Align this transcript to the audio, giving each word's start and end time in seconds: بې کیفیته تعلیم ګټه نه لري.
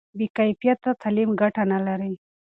بې 0.17 0.27
کیفیته 0.37 0.91
تعلیم 1.01 1.29
ګټه 1.41 1.63
نه 1.71 1.79
لري. 1.87 2.13